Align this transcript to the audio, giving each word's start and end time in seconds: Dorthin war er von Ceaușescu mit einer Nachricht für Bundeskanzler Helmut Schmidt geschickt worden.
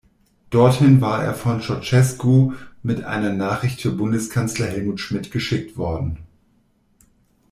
Dorthin 0.49 0.99
war 0.99 1.23
er 1.23 1.35
von 1.35 1.61
Ceaușescu 1.61 2.53
mit 2.81 3.03
einer 3.03 3.33
Nachricht 3.33 3.81
für 3.81 3.91
Bundeskanzler 3.91 4.65
Helmut 4.65 4.99
Schmidt 4.99 5.29
geschickt 5.29 5.77
worden. 5.77 6.17